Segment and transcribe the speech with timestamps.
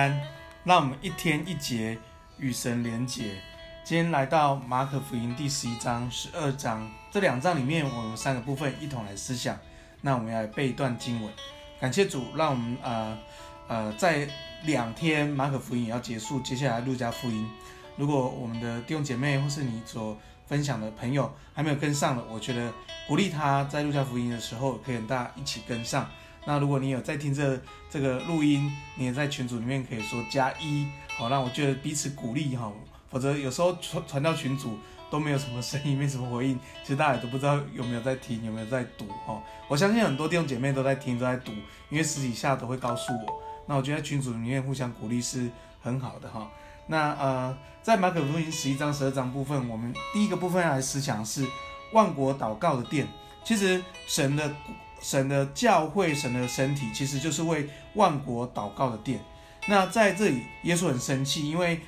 [0.00, 0.18] 安，
[0.64, 1.98] 让我们一天一节
[2.38, 3.34] 与神连结。
[3.84, 9.58] 今天来到马可福音第十一章、十二章这两章里面，我们三个部分一同来思想。
[10.00, 11.30] 那我们要来背一段经文，
[11.78, 13.18] 感谢主，让我们呃
[13.68, 14.26] 呃在
[14.62, 17.46] 两天马可福音也要结束，接下来路加福音。
[17.96, 22.72] 如果我们的弟兄姐妹或是你所分享的朋友还没有跟上的，我觉得
[23.06, 26.08] 鼓励他在路加福音的时候，可以跟大家一起跟上。
[26.46, 30.86] 那如果你有在听这这个录音，你也在群组里面可以说加一，
[31.18, 32.72] 好，让我觉得彼此鼓励哈。
[33.10, 34.78] 否则有时候传传到群组
[35.10, 39.42] 都没有什么声音，没什么回应，其实大家都不知道有没有在听，有没有在读哈。
[39.68, 41.52] 我相信很多弟兄姐妹都在听，都在读，
[41.90, 43.42] 因为私底下都会告诉我。
[43.66, 45.50] 那我觉得群组里面互相鼓励是
[45.82, 46.50] 很好的哈。
[46.86, 51.46] 那呃，在马可福音十一章、十二章部分，我们第一个部分要来思想是
[51.92, 53.06] 万国祷告的殿。
[53.44, 54.50] 其实神的。
[55.00, 59.18] 神的教会，神的身体，其实就是为万国祷告的殿。
[59.66, 61.80] 那在这里，耶稣很生气，因为，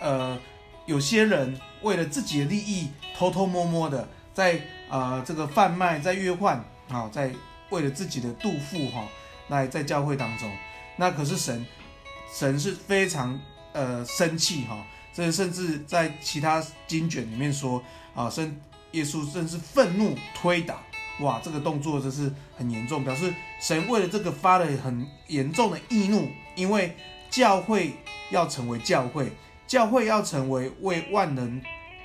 [0.00, 0.38] 呃，
[0.86, 7.32] 有些人为了自己的利益，偷偷摸摸的在呃这个贩卖，在约换啊，在
[7.70, 9.06] 为了自己的肚腹哈，
[9.48, 10.50] 来在教会当中。
[10.96, 11.66] 那可是神，
[12.32, 13.38] 神是非常
[13.72, 17.82] 呃生气哈，这甚至在其他经卷里面说
[18.14, 18.56] 啊，圣
[18.92, 20.80] 耶稣甚至愤怒推打。
[21.20, 26.96] 哇，这个动作真是很严重，表示神为了这个发了很严重的易怒，因为
[27.30, 27.92] 教会
[28.30, 29.30] 要成为教会，
[29.66, 31.62] 教会要成为为万人、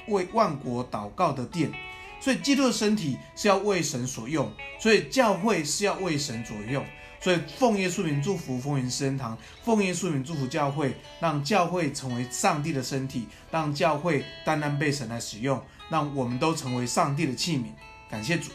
[0.07, 1.71] 为万国祷告的殿，
[2.19, 6.85] 所以基督的身体是要为神所用，所以教会是要为神所用，
[7.19, 17.71] 所以奉耶稣名祝福丰原施恩堂，奉耶稣名祝福教会，让教会成为上帝的身体，让教会单单被神来使用，让我们都成为上帝的器皿，
[18.07, 18.51] 感谢主。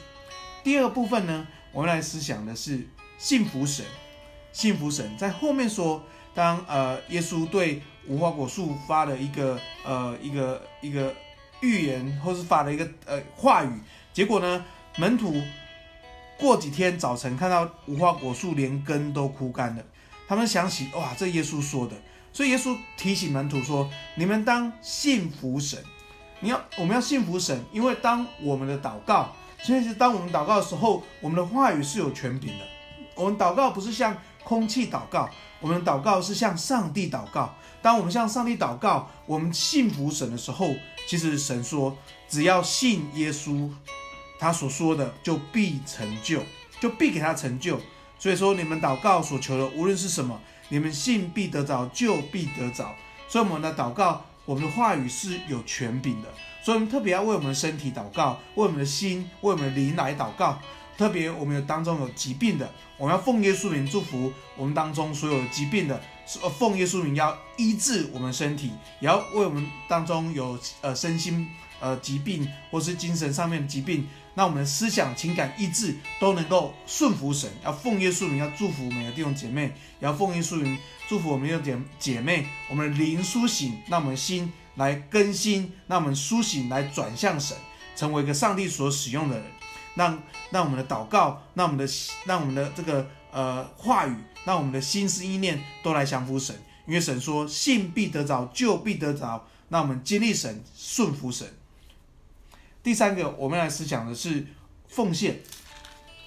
[0.65, 2.89] 第二部分呢，我们来思想的是
[3.19, 3.85] 信服神。
[4.51, 6.03] 信服神在后面说，
[6.33, 11.15] 当呃耶稣对无花果树发了一个呃一个一个
[11.61, 13.79] 预言，或是发了一个呃话语，
[14.15, 14.65] 结果呢，
[14.97, 15.43] 门徒
[16.39, 19.85] 过几天早晨看到无花果树连根都枯干了，
[20.27, 21.95] 他们想起哇，这耶稣说的，
[22.33, 25.79] 所以耶稣提醒门徒说，你们当信服神。
[26.41, 29.35] 你要我们要信服神，因为当我们的祷告。
[29.65, 32.65] 所以是当我们祷告的时候，我们的话语是有权柄的。
[33.15, 35.27] 我们祷告不是向空气祷告，
[35.59, 37.55] 我们祷告是向上帝祷告。
[37.81, 40.75] 当我们向上帝祷告，我们信服神的时候，
[41.09, 41.97] 其实神说，
[42.29, 43.71] 只要信耶稣，
[44.39, 46.43] 他所说的就必成就，
[46.79, 47.81] 就必给他成就。
[48.19, 50.39] 所以说，你们祷告所求的，无论是什么，
[50.69, 52.95] 你们信必得着，就必得着。
[53.29, 56.29] 所以我们的祷告，我们的话语是有权柄的。
[56.65, 60.59] 所以，我们特别要为我们的身体祷告，为我们的心，为我们的灵来祷告。
[60.97, 66.01] 特别，我们有当中有疾病的，我们要奉耶稣名祝福我们当中所有疾病的，
[66.41, 68.71] 呃，奉耶稣名要医治我们身体，
[69.01, 71.47] 也要为我们当中有呃身心
[71.81, 77.51] 呃疾病或是精神上面的疾病，那我们的思想、情感、意志都能够顺服神。
[77.63, 79.65] 要奉耶稣名要祝福每个弟兄姐妹，
[80.01, 84.51] 也要奉耶稣名祝福我们的姐姐妹，我们的灵苏醒，那我们的心。
[84.77, 87.57] 来更新，让我们苏醒，来转向神，
[87.95, 89.47] 成为一个上帝所使用的人，
[89.95, 91.93] 让让我们的祷告，让我们的
[92.25, 96.55] 让我们的这个呃话语，让我们的心思意念都来降服神，
[96.87, 101.47] 因为神说信必得着，就必得着，让我们经历神，顺服神。
[102.83, 104.47] 第三个，我们来思想的是
[104.89, 105.41] 奉献，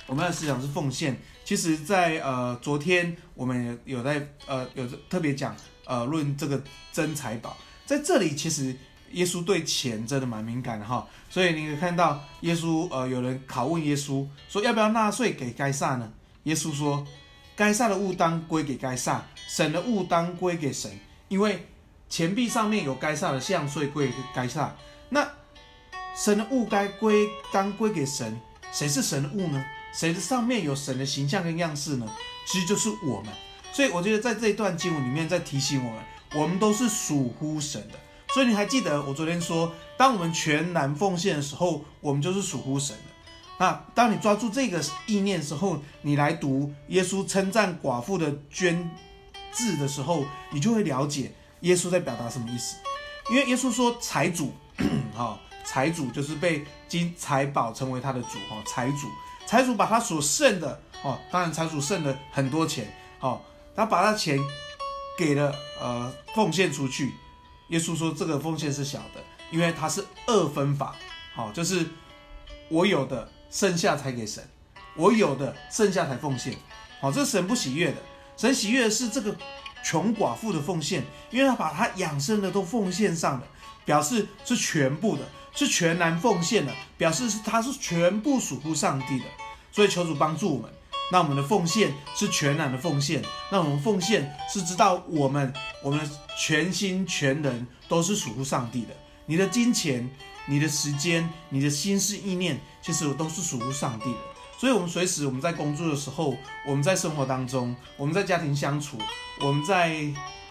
[0.08, 1.20] 我们来思想是奉献。
[1.44, 7.56] 其实在，在呃昨天我们有在呃有特别讲呃论这个真财宝。
[7.88, 8.76] 在这里，其实
[9.14, 16.12] 耶稣对钱真的蛮敏感的哈，所以你可以看到耶稣呃，有人拷问耶稣说要不要纳税给该撒呢？
[16.44, 17.08] 耶稣说，
[17.56, 20.92] 该撒的物当归给该撒，神的物当归给神，
[21.30, 21.66] 因为
[22.10, 24.76] 钱币上面有该撒的像，所以归给该撒。
[25.10, 25.26] 那
[26.14, 28.38] 神的物该归当归给神，
[28.74, 29.66] 谁是神的物呢？
[29.94, 32.06] 谁的上面有神的形象跟样式呢？
[32.46, 33.34] 其实就是我们。
[33.72, 36.02] 所以我觉得在这一段经文里面在提醒我们。
[36.34, 37.98] 我们都是属乎神的，
[38.34, 43.04] 所以你还记得我昨天说，当我们全然奉献的时候，我们就是属乎神的。
[43.60, 48.90] 那当你抓住这个意念时候，你来读耶稣称赞寡妇的捐
[49.52, 51.32] 字的时候，你就会了解
[51.62, 52.76] 耶稣在表达什么意思。
[53.30, 54.54] 因为耶稣说财主，
[55.16, 59.08] 哈，财主就是被金财宝成为他的主，哈，财主，
[59.48, 63.44] 财主把他所剩的，哦，当然财主剩了很多钱，好，
[63.76, 64.40] 他把他钱。
[65.18, 67.16] 给了呃奉献出去，
[67.70, 70.96] 耶稣说这个奉献是小的，因为它是二分法，
[71.34, 71.86] 好，就是
[72.70, 74.48] 我有的剩下才给神，
[74.96, 76.56] 我有的剩下才奉献，
[77.02, 77.98] 好，这神不喜悦的，
[78.38, 79.36] 神喜悦的是这个
[79.84, 83.48] 穷寡妇的奉献，因为他把他养生的都奉献上了，
[83.84, 89.26] 表示是全部的，是全然奉献的，表示是他是全部属乎上帝的。
[89.72, 90.72] 所以求主帮助我们，
[91.12, 98.90] 那我们的奉献是全然的奉献，那我们奉献是知道我们我们全心全人都是属乎上帝的。
[99.26, 100.10] 你的金钱、
[100.46, 104.18] 你的时间、你的心思意念，其实都是属乎上帝的。
[104.60, 108.98] 所以，我们随时我们在工作的时候，我们在生活当中，我们在家庭相处，
[109.42, 109.96] 我们在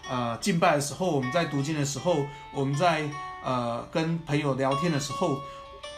[0.09, 3.03] 呃敬拜的时候，我们在读经的时候，我们在
[3.43, 5.39] 呃跟朋友聊天的时候，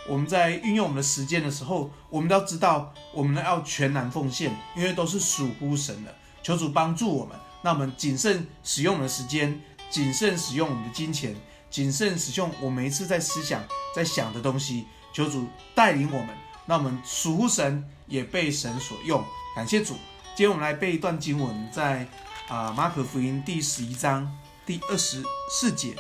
[0.07, 6.15] 我们在运用我们的时间的时候，我们都要知道，我们要全然奉献，因为都是属乎神的。
[6.41, 11.35] 求主帮助我们，那我们谨慎使用我们的时间，谨慎使用我们的金钱，
[11.69, 13.63] 谨慎使用我每一次在思想
[13.95, 14.85] 在想的东西。
[15.13, 16.29] 求主带领我们，
[16.65, 17.87] 那我们属乎神。
[18.09, 19.23] 也被神所用，
[19.55, 19.93] 感谢主。
[20.35, 22.07] 今天我们来背一段经文，在
[22.47, 24.35] 啊马可福音第十一章
[24.65, 25.95] 第二十四节。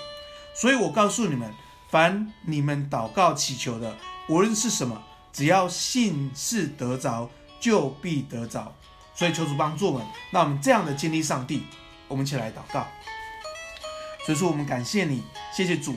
[0.55, 1.53] 所以我告诉你们，
[1.89, 3.95] 凡你们祷告祈求的，
[4.27, 5.01] 无论是什么，
[5.33, 8.73] 只要信是得着，就必得着。
[9.15, 11.63] 所以求主帮助我们，那我们这样的经历上帝，
[12.07, 12.85] 我们一起来祷告。
[14.25, 15.95] 所以说，我们感谢你，谢谢主，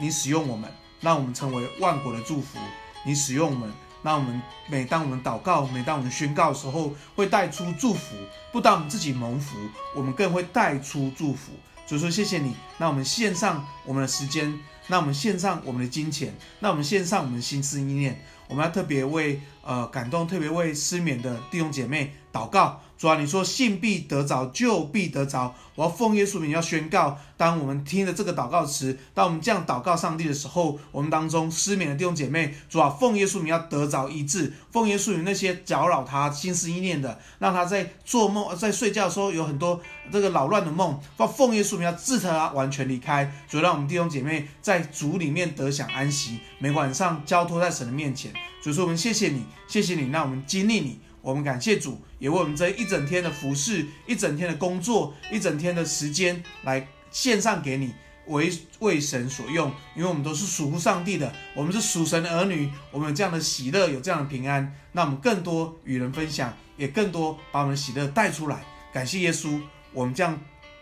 [0.00, 2.58] 你使用我们，让我们成为万国的祝福。
[3.04, 3.72] 你使用我们。
[4.00, 8.14] 让我们每当我们祷告，每当我们宣告的时候，会带出祝福。
[8.52, 9.58] 不但我们自己蒙福，
[9.92, 11.50] 我们更会带出祝福。
[11.88, 12.54] 所以说，谢谢你。
[12.76, 18.22] 那我们献上我们的时间，那我们献上我们的金钱，那我们献上我们的心思意念。
[18.46, 22.82] 我们要特别为呃感动，特别为失眠的弟兄姐妹祷告。
[22.98, 25.54] 主啊，你说信必得着，就必得着。
[25.76, 34.52] 我要奉耶稣名要宣告，当我们听了这个祷告词，当我们这样祷告上帝的时候，我们当中失眠的弟兄姐妹，主啊，奉耶稣名要得着医治。
[34.72, 39.80] 奉耶稣名那些搅扰他心思意念的，让他在做梦、在睡觉的时候有很多
[40.10, 40.98] 这个扰乱的梦，
[41.36, 43.32] 奉耶稣名要治他完全离开。
[43.48, 48.32] 主，让我们弟兄姐妹在主里面得享安息，每晚上交托在神的面前。
[48.60, 50.98] 主说，我们谢谢你，谢谢你，让我们经历你。
[51.20, 57.92] 我们感谢主，也为我们这一整天的服侍、一整天的工作、一整天的时间来献上给你，
[58.26, 59.72] 为为神所用。
[59.94, 68.62] 因为我们都是属乎上帝的，我们是属神的儿女，我们有这样的喜乐，有这样的平安，那我们更多与人分享，也更多把我们的喜乐带出来。
[68.92, 69.60] 感谢耶稣，
[69.92, 70.38] 我们这样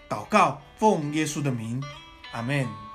[0.09, 1.83] 祷告，奉耶稣的名，
[2.33, 2.86] 阿门。